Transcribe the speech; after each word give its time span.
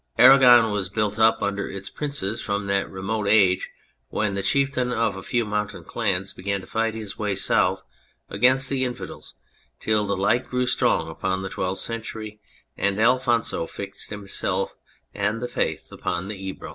Aragon 0.17 0.71
was 0.71 0.89
built 0.89 1.19
up 1.19 1.43
under 1.43 1.69
its 1.69 1.91
princes, 1.91 2.41
from 2.41 2.65
that 2.65 2.89
remote 2.89 3.27
age 3.27 3.69
when 4.09 4.33
the 4.33 4.41
chieftain 4.41 4.91
of 4.91 5.15
a 5.15 5.21
few 5.21 5.45
mountain 5.45 5.83
clans 5.83 6.33
began 6.33 6.59
to 6.59 6.65
fight 6.65 6.95
his 6.95 7.19
way 7.19 7.35
South 7.35 7.83
against 8.27 8.67
the 8.67 8.83
infidels 8.83 9.35
till 9.79 10.07
the 10.07 10.17
light 10.17 10.49
grew 10.49 10.65
strong 10.65 11.07
upon 11.07 11.43
the 11.43 11.49
Twelfth 11.49 11.81
Century 11.81 12.39
and 12.75 12.99
Alphonso 12.99 13.67
fixed 13.67 14.09
himself 14.09 14.73
and 15.13 15.39
the 15.39 15.47
Faith 15.47 15.91
upon 15.91 16.29
the 16.29 16.35
Ebro. 16.47 16.69